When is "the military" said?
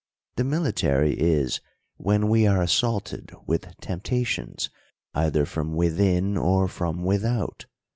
0.37-1.13